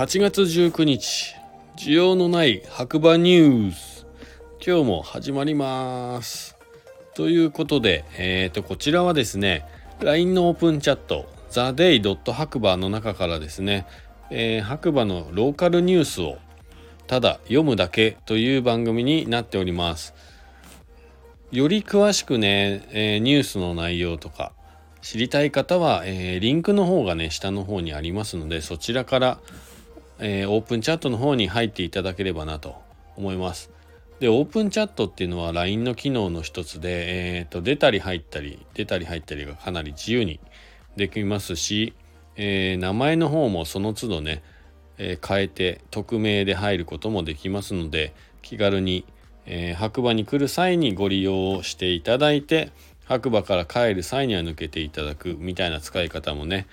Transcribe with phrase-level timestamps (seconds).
[0.00, 1.34] 8月19日
[1.76, 4.06] 需要のない白馬ニュース
[4.66, 6.56] 今日も始まります
[7.14, 9.66] ということで、えー、とこちらはですね
[10.00, 12.32] LINE のオープンチャット theday.
[12.32, 13.86] 白馬の中からですね、
[14.30, 16.38] えー、白馬のローカルニュースを
[17.06, 20.14] ただ読むだけという番組になっております
[21.50, 24.54] より詳しくね、えー、ニュースの内容とか
[25.02, 29.40] 知りたい方は、えー、リンクの方がね下の方にありますのでそちらから、
[30.20, 32.76] えー、オープンチャットの方に入っていただければなと
[33.16, 33.70] 思います。
[34.20, 40.40] でオープンチャットっていうのは LINE の機能の一つで、えーと、出たり入ったり出たり入ったりがかなり自由に
[40.96, 41.94] できますし、
[42.36, 44.42] えー、名前の方もその都度ね、
[44.98, 49.06] えー、変えて匿名で入ることもできますので気軽に、
[49.46, 52.72] えー、白馬に来る際にご利用していただいて
[53.06, 56.66] 白馬から帰る際には抜けていただくみたいな使い方もね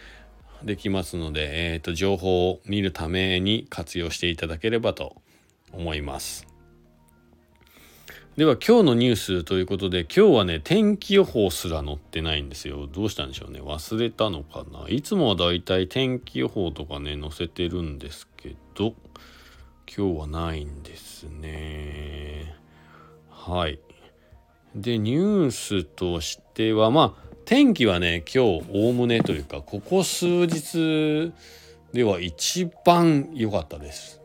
[0.64, 5.22] できますので、えーと、情報を見るために活用していただければと
[5.72, 6.48] 思います。
[8.38, 12.86] では今日のニュースということで今日はね天気予報すら載ってないんですよ。
[12.86, 13.62] どうしたんでしょうね。
[13.62, 14.88] 忘れたのかな。
[14.90, 18.94] いつもはだいたい天気予報とかね載せてるんですけど
[19.88, 22.56] 今日はないんですね。
[23.32, 23.80] はい。
[24.76, 31.32] でニュースとしてはまあ天気はね今日おおむねというかここ数日
[31.94, 34.20] では一番良かったです。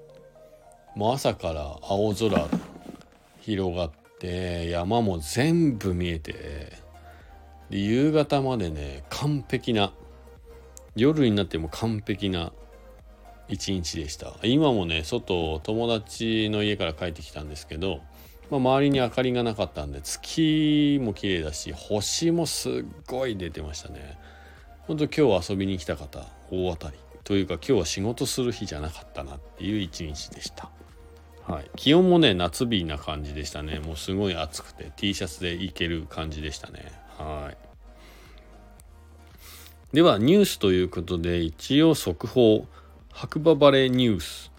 [0.97, 2.49] もう朝から青空
[3.43, 6.73] 広がって山も全部見えて
[7.71, 9.93] で夕方までね完璧な
[10.97, 12.53] 夜になっても完璧な
[13.47, 14.33] 一日でした。
[14.43, 18.01] 今もね外友達の家から帰ってきたんですけど
[18.53, 24.19] まあ、周りに明かりがなかったんで月も綺麗だし星もすっごい出てましたね。
[24.83, 26.99] ほんと今日遊びに来た方大当たり。
[27.25, 30.69] というか今日は仕事する日じゃなかったなっていう一日でした。
[31.47, 33.79] はい、気温もね夏日な感じでしたね。
[33.79, 36.93] もうすごい暑くて T シャツでいける感じでしたね。
[37.17, 37.57] はい。
[39.97, 42.67] ではニュースということで一応速報。
[43.11, 44.53] 白馬バレーニュース。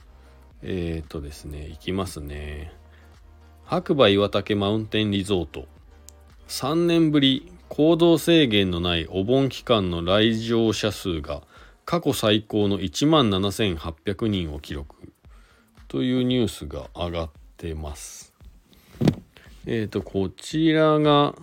[0.63, 2.73] えっ、ー、とですねいきますね。
[3.65, 5.67] 白馬岩岳マウンテンリゾート。
[6.49, 11.41] 3年ぶり行動制限のないお盆期間の来場者数が
[11.85, 14.95] 過去最高の1万7800人を記録。
[15.87, 18.33] というニュースが上がってます。
[19.65, 21.33] えっ、ー、とこちらが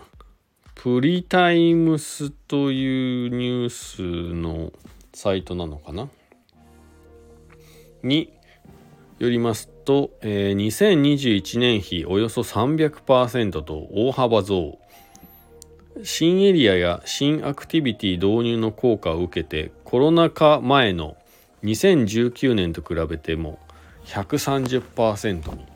[0.74, 4.72] プリタイムスというニュースの
[5.14, 6.08] サイトなのかな？
[8.02, 8.32] に
[9.20, 14.78] よりますと、えー、2021年比およそ300%と大幅増。
[16.02, 21.18] 新エリアや新アクティビティ導入の効果を受けてコロナ禍前の
[21.64, 23.58] 2019年と比べても
[24.06, 25.66] 130%に。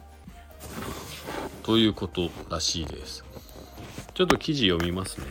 [1.62, 3.26] ということらしいです。
[4.14, 5.26] ちょっと記事読みますね。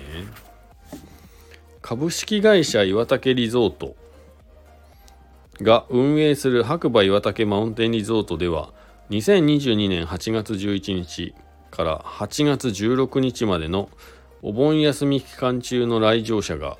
[1.82, 3.96] 株式会社岩竹リゾート。
[5.62, 8.72] が運営する白馬岩岳マウンテンリゾートでは
[9.12, 11.36] 2022年8月11日
[11.70, 13.90] から8月16日までの
[14.42, 16.78] お盆休み期間中の来場者が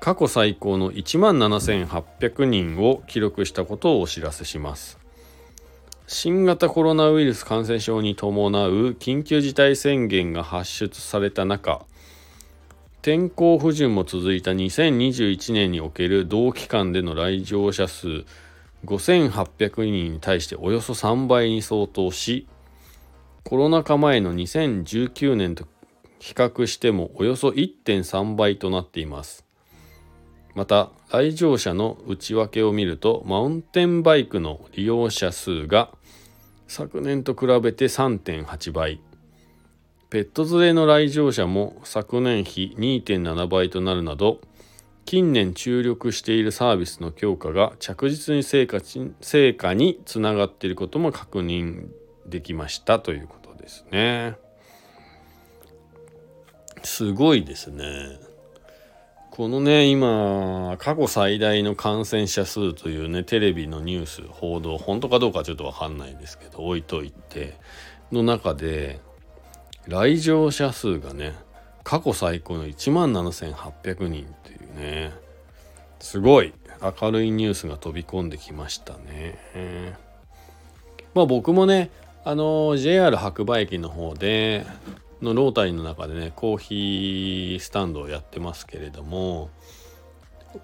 [0.00, 4.98] 過去最高の1万7800人を記録したことをお知らせします。
[6.06, 11.82] 新型コロナウイルス感染症に伴う緊急事態宣言が発出された中
[13.02, 18.26] 天候不順も続いた2021年における同期間での来場者数
[18.84, 22.46] 5800人に対しておよそ3倍に相当し
[23.42, 25.64] コロナ禍前の2019年と
[26.18, 29.46] 比較してもおよそ1.3倍となっています。
[30.54, 35.90] また来場者の内訳を見るとマウンテンバイクの利用者数が
[36.68, 39.00] 昨年と比べて3.8倍。
[40.10, 44.40] ペット連れの来場者も昨年比2.7倍となるなど
[45.04, 48.80] 近年注力しているサービスの強化が着実に成果
[49.20, 51.88] 成果につながっていることも確認
[52.26, 54.36] できましたということですね。
[56.82, 58.18] すごいですね。
[59.30, 67.58] このね今過去最大の感染者数というねテレビのニュース報道本当かどうかちょっと分かんないですけど置いといて
[68.12, 69.00] の中で
[69.86, 71.34] 来場者数がね
[71.84, 75.12] 過去最高の1万7800人っていうね
[75.98, 76.52] すごい
[77.02, 79.98] 明るいニュースが飛び込んできましたね。
[81.14, 81.90] まあ僕もね
[82.24, 84.64] あの JR 白馬駅の方で
[85.22, 89.50] のロータリーの中でねコーヒースタンドをやってますけれども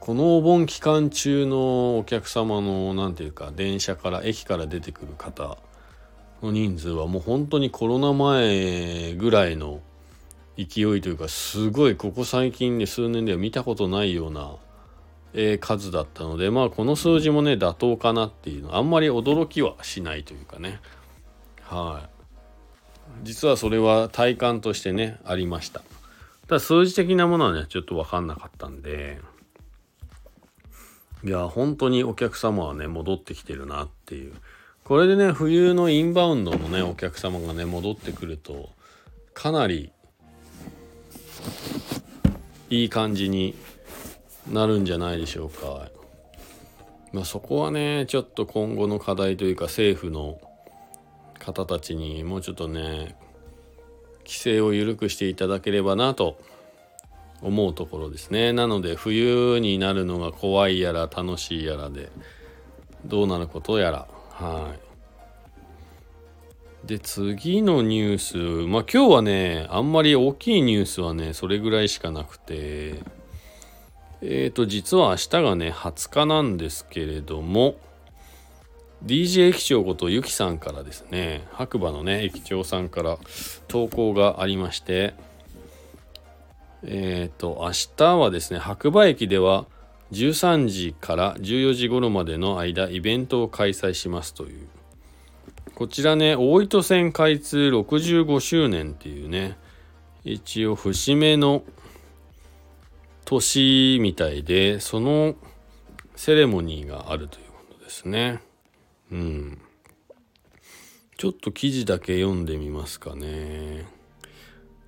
[0.00, 5.58] このお盆期間中のお客様の何て言うか電車から駅から出てくる方
[6.42, 9.80] の人数はもう本当にコロナ前ぐらいの
[10.56, 14.56] 勢いというかすごいここ最近で数年では見たことないような、
[15.34, 20.80] え、数だったのでまあこの数字もね妥当かなっていうのあんまり驚きはしないというかね。
[21.62, 22.16] はい。
[23.22, 25.80] 実はそれは体感としてねありました。
[26.48, 29.20] ただ数字的なものはねちょっと分かんなかったんで。
[31.24, 34.34] いや本当にお客様はね戻ってきてるなっていう。
[34.86, 38.70] これでね冬のインバウンドのねお客様がね戻ってくると
[39.34, 39.90] かなり
[42.70, 43.56] いい感じに
[44.48, 45.88] なるんじゃないでしょうか。
[47.12, 50.38] まあ、そこはねちょっと今後の課題というか政府の
[51.40, 53.16] 方たちにもうちょっとね
[54.20, 56.40] 規制を緩くしていただければなと
[57.42, 62.10] 思うところですねなので冬になるのが怖いやら楽しいやらで
[63.04, 64.06] どうなることやら
[64.38, 64.74] は
[66.84, 66.86] い。
[66.86, 68.36] で次のニュース。
[68.68, 73.00] まあ今日はねあんまり大きいニュースはねそれぐらいしかなくて。
[74.22, 77.76] えっ、ー、と実は明日がね20日なんですけれども
[79.04, 83.18] DJ 駅長ことゆきさんからですね白馬のね駅長さんから
[83.68, 85.14] 投稿がありまして
[86.82, 89.66] えっ、ー、と明日はですね白馬駅では
[90.12, 94.68] 13時から14時頃までの間イベントを開催しますという
[95.74, 99.56] こちらね大糸線開通65周年っていうね
[100.24, 101.62] 一応節目の
[103.24, 105.34] 年みたいでその
[106.14, 108.40] セレモニーがあるということですね。
[109.12, 109.60] うん。
[111.18, 113.86] ちょっと記事だけ読んでみますかね。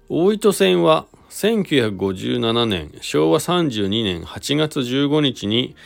[0.08, 5.76] 大糸線は1957年昭和32年8月15日に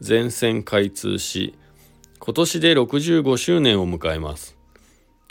[0.00, 1.54] 全線開通し
[2.18, 4.56] 今年で65周年を迎えます。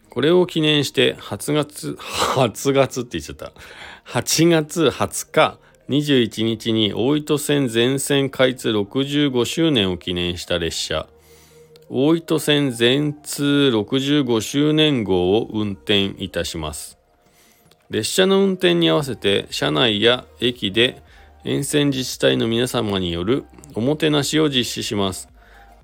[0.10, 3.54] これを記念して8月、8月って言っちゃった。
[4.06, 5.60] 8月20日
[5.90, 11.08] 21日に大糸線全線開通65周年を記念した列車
[11.90, 13.44] 大糸線全通
[13.74, 16.97] 65周年号を運転いたします。
[17.90, 21.02] 列車の運転に合わせて車内や駅で
[21.46, 23.46] 沿線自治体の皆様による
[23.76, 25.30] おもてなしを実施します。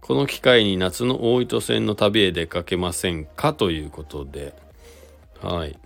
[0.01, 3.53] この機会に夏の大糸線の旅へ出かけませんか？
[3.53, 4.53] ということで。
[5.41, 5.79] はい。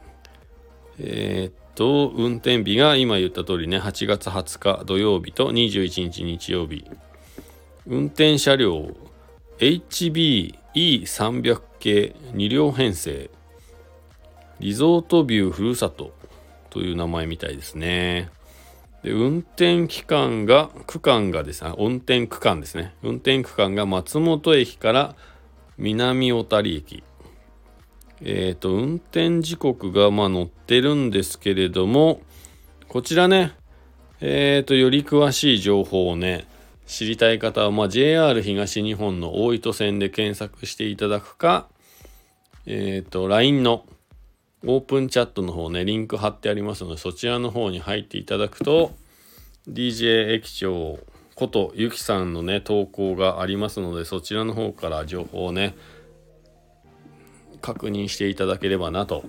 [1.00, 6.84] えー、っと、運転日が今言った通りね、8月20日土曜日と21日日曜日。
[7.86, 8.98] 運転車両
[9.60, 13.30] HBE300 系2両編成
[14.59, 16.13] リゾートビューふるさと
[16.69, 18.30] という名前みたいですね。
[19.04, 25.15] で運転期間が区間がですね運転区間ですね運転区間が松本駅から
[25.77, 27.04] 南小谷駅
[28.21, 32.21] えっ、ー、と運転時刻がまあ載ってるんですけれども
[32.88, 33.54] こちらね
[34.19, 36.48] えっ、ー、とより詳しい情報をね
[36.88, 41.68] 知りたい方は、まあ、JR 東日本の大糸線で検索していただくか、
[42.65, 43.86] えっ、ー、と、LINE の
[44.65, 48.92] オープンチャットの方ね、リンク貼ってありますので、そちらの方に入っていただくと、
[49.69, 50.99] DJ 駅長
[51.35, 55.76] ことゆきさんのね、投稿がありますので、そちらの方から情報をね、
[57.61, 59.23] 確認していただければなと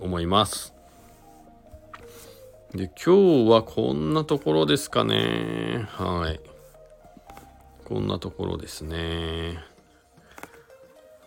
[0.00, 0.74] 思います。
[2.74, 5.86] で、今日はこんなところですかね。
[5.90, 6.40] はい。
[7.84, 9.58] こんなところですね。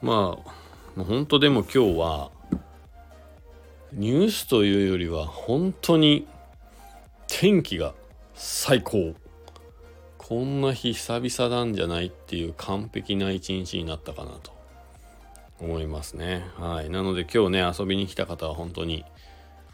[0.01, 0.37] ま
[0.97, 2.31] あ、本当でも今日は、
[3.95, 6.27] ニュースというよりは、本当に
[7.27, 7.93] 天気が
[8.33, 9.13] 最高。
[10.17, 14.51] こんな日久々なんじゃないっていう完璧な一日になったかなと
[15.59, 16.45] 思いますね。
[16.57, 16.89] はい。
[16.89, 19.05] なので今日ね、遊びに来た方は本当に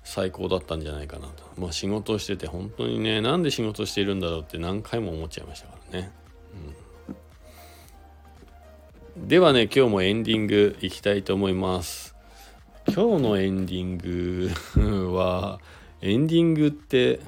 [0.03, 1.43] 最高だったんじゃないかなと。
[1.57, 6.11] まあ仕事してて本当にね、なんで仕事しているんだろうって何回も思っちゃいましたからね。
[9.17, 12.08] うん、ではね今日もエンディングいきたいと思います
[12.91, 14.51] 今日のエンディング
[15.13, 15.59] は
[16.01, 17.19] エンディングって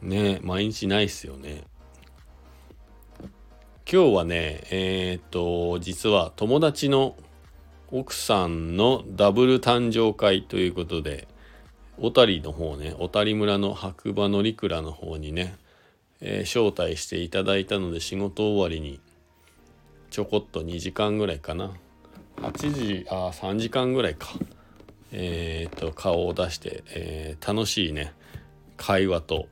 [0.00, 1.64] ね毎日ないっすよね。
[3.90, 7.14] 今日はねえっ、と実は友達の
[7.90, 11.28] 奥さんのダブル誕生会ということで
[11.98, 15.56] 小谷の方ね小谷村の白馬乗鞍の方にね
[16.24, 19.00] えー、招待していただいたので仕事終わりに
[20.10, 21.72] ちょこっと2時間ぐらいかな。
[22.36, 24.28] 8時あ3時間ぐらいか。
[25.12, 28.12] えっ、と顔を出して、えー、楽しいね。
[28.76, 29.46] 会話と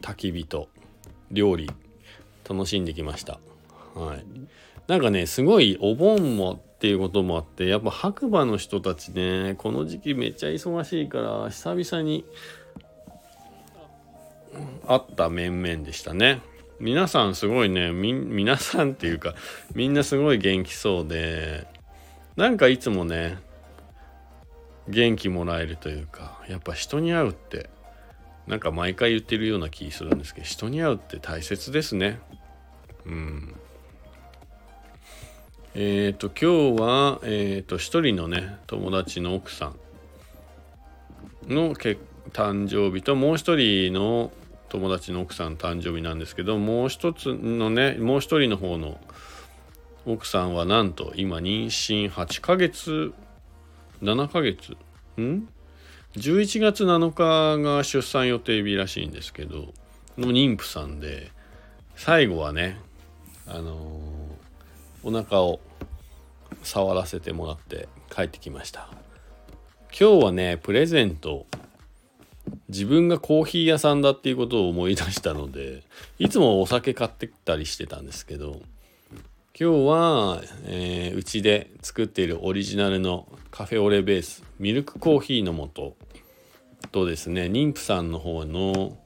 [0.00, 0.68] 焚き火と
[1.30, 1.70] 料理
[2.48, 3.38] 楽しんできました。
[3.94, 4.24] はい。
[4.86, 12.24] なんかねすごいお盆もっていうこともあってやっぱ白馬の人たちねこの時期めっちゃ忙しいから久々に
[14.86, 16.40] 会った面々でしたね。
[16.80, 19.34] 皆さんすごいねみ皆さんっていうか
[19.74, 21.66] みんなすごい元気そうで
[22.36, 23.38] なんかいつもね
[24.88, 27.68] 元気もらえるというかやっぱ人に会うって
[28.46, 32.18] なんか毎回言ってるような気するんですけど人に会うって大切ですね。
[33.04, 33.54] うん。
[35.74, 44.32] えっ、ー、と今日はえっ、ー、と一人のね友達の奥さんの誕生日ともう一人の
[44.70, 48.98] 友達の奥さん誕生日なんですけどもう一つのねもう一人の方の
[50.06, 53.12] 奥さんはなんと今妊娠8ヶ月
[54.02, 54.76] 7ヶ月。
[55.20, 55.48] ん
[56.14, 59.72] ？11月7日が出産予定日らしいんですけど
[60.16, 61.30] の妊婦さんで
[61.96, 62.80] 最後はね
[63.46, 65.60] あのー、お腹を
[66.62, 68.88] 触らせてもらって帰ってきました。
[69.98, 71.46] 今日はねプレゼント
[72.68, 75.82] 自分がコーヒー屋さんだっていうことを思い出したので
[76.18, 78.60] いつもお酒買ってきたりしてたんですけど
[79.60, 85.96] 今日は、えー、うちで作っているオリジナルのカフェオレベースミルクコーヒーの素
[86.92, 88.96] とですね妊婦さんの方の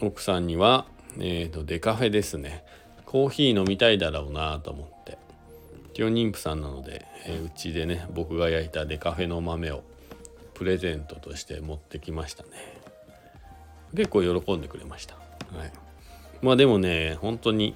[0.00, 0.86] 奥さんには、
[1.18, 2.64] えーと、デカフェですね。
[3.04, 5.18] コーヒー飲みたいだろうなと思って。
[5.94, 9.82] 今日妊婦さんなので、えー、うちでね僕が焼いたデカフェの豆を
[10.54, 12.48] プレゼントとして持ってきましたね。
[13.94, 15.72] 結構喜んでくれました、はい、
[16.40, 17.74] まあでもね本当に、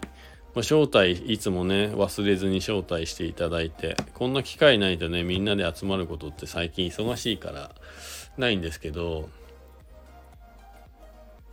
[0.54, 7.70] ま、招待いつもね忘れずに招待していただいてこんな機会ないとねみんなで集まることって最近忙しいから
[8.36, 9.28] ないんですけど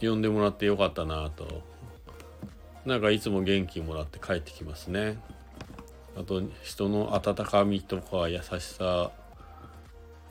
[0.01, 1.63] 呼んでもらってよかったなと。
[2.85, 5.17] なんかいつも元気もらって帰ってきますね。
[6.15, 9.11] あと人の温かみとか優しさ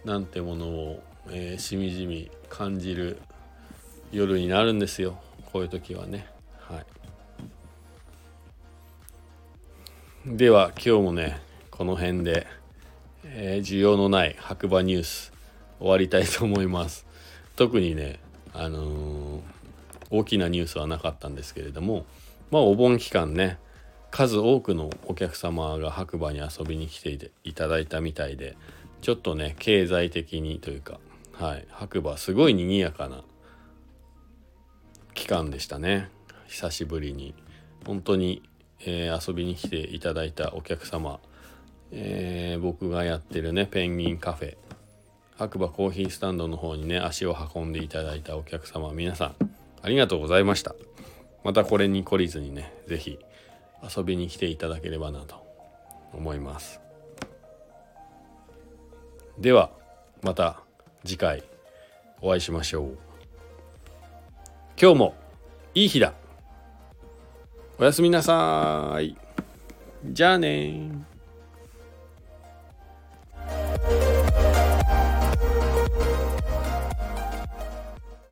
[0.05, 3.21] なんてものを、えー、しみじみ感じる
[4.11, 5.19] 夜になるんですよ。
[5.53, 6.27] こういう時はね。
[6.61, 6.87] はい。
[10.27, 11.41] では今日もね
[11.71, 12.49] この辺で、
[13.23, 15.33] えー、需要のない白馬ニュース
[15.79, 17.07] 終わりたいと思います。
[17.55, 18.19] 特にね
[18.53, 19.43] あのー、
[20.11, 22.07] 大きなニュースはなかったんですけれども
[22.51, 23.59] まあお盆期間ね
[24.11, 28.57] 数多くのお客様が白馬に遊びに来ていただいたみたいで
[29.03, 30.99] ちょっとね経済的にというか、
[31.35, 33.23] はい、白馬すごい賑やかな
[35.15, 36.11] 期間でしたね。
[36.49, 37.35] 久しぶりに。
[37.85, 38.43] 本当に、
[38.81, 41.21] えー、遊びに来ていただいたお客様、
[41.93, 44.57] えー、僕がやってるねペンギンカフェ。
[45.39, 49.35] 白馬コーヒースタンドの方にね足を運んでいただいたお客様皆さん
[49.83, 50.75] ありがとうございました。
[51.45, 53.19] またこれに懲りずにね是非
[53.97, 55.37] 遊びに来ていただければなと
[56.13, 56.81] 思います。
[59.39, 59.71] では
[60.23, 60.63] また
[61.05, 61.45] 次回
[62.23, 62.99] お会いしましょう。
[64.81, 65.15] 今日も
[65.75, 66.15] いい日だ。
[67.79, 69.15] おやすみなさい。
[70.07, 70.91] じゃあね